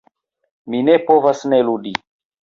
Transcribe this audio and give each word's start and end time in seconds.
Mi 0.73 0.79
ne 0.87 0.95
povas 1.09 1.43
ne 1.51 1.59
ludi. 1.67 1.93